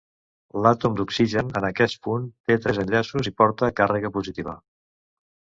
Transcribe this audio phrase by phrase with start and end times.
[0.61, 4.59] L'àtom d'oxigen en aquest punt té tres enllaços i porta càrrega positiva.